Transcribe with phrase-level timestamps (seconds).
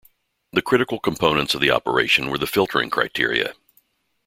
[0.53, 3.53] The critical components of the operation were the filtering criteria.